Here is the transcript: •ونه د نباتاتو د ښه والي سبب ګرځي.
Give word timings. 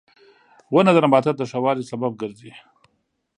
•ونه 0.73 0.91
د 0.93 0.97
نباتاتو 1.03 1.39
د 1.47 1.49
ښه 1.51 1.59
والي 1.63 1.83
سبب 1.91 2.11
ګرځي. 2.21 2.51